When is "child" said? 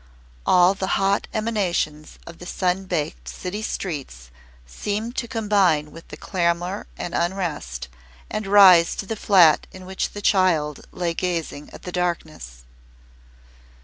10.23-10.87